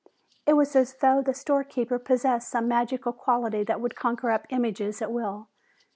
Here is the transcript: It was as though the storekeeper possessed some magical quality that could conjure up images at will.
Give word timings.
It 0.47 0.53
was 0.53 0.75
as 0.75 0.95
though 0.95 1.21
the 1.21 1.31
storekeeper 1.31 1.99
possessed 1.99 2.49
some 2.49 2.67
magical 2.67 3.13
quality 3.13 3.63
that 3.65 3.79
could 3.79 3.95
conjure 3.95 4.31
up 4.31 4.47
images 4.49 4.99
at 4.99 5.11
will. 5.11 5.47